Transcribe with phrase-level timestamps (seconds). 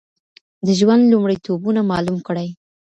[0.65, 2.49] د ژوند لومړيتوبونه معلوم کړئ